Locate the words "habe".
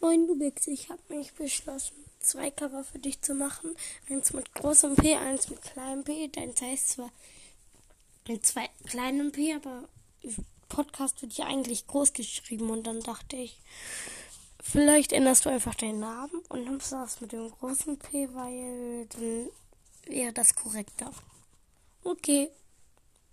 0.90-1.00